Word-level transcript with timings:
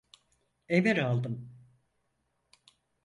Emir 0.69 0.97
aldım. 0.97 1.55